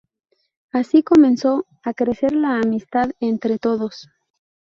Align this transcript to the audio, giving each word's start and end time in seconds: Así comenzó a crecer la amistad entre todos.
Así 0.71 1.03
comenzó 1.03 1.67
a 1.83 1.93
crecer 1.93 2.31
la 2.33 2.55
amistad 2.55 3.11
entre 3.19 3.59
todos. 3.59 4.09